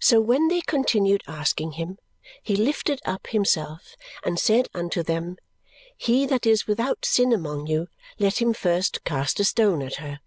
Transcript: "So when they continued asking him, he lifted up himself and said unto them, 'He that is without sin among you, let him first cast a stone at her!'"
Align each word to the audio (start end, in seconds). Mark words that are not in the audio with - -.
"So 0.00 0.20
when 0.20 0.48
they 0.48 0.62
continued 0.62 1.22
asking 1.28 1.74
him, 1.78 1.98
he 2.42 2.56
lifted 2.56 3.00
up 3.04 3.28
himself 3.28 3.94
and 4.24 4.36
said 4.36 4.66
unto 4.74 5.04
them, 5.04 5.36
'He 5.96 6.26
that 6.26 6.44
is 6.44 6.66
without 6.66 7.04
sin 7.04 7.32
among 7.32 7.68
you, 7.68 7.86
let 8.18 8.42
him 8.42 8.52
first 8.52 9.04
cast 9.04 9.38
a 9.38 9.44
stone 9.44 9.80
at 9.80 9.94
her!'" 10.02 10.18